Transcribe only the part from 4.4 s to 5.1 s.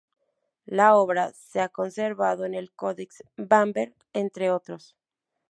otros.